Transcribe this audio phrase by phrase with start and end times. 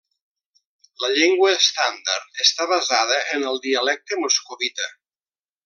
[1.03, 4.91] La llengua estàndard està basada en el dialecte moscovita.